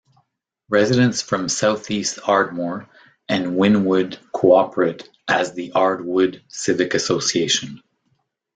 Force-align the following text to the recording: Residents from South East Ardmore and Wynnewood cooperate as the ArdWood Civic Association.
Residents 0.67 1.21
from 1.21 1.47
South 1.47 1.91
East 1.91 2.17
Ardmore 2.25 2.89
and 3.29 3.55
Wynnewood 3.55 4.17
cooperate 4.31 5.07
as 5.27 5.53
the 5.53 5.71
ArdWood 5.75 6.41
Civic 6.47 6.95
Association. 6.95 7.83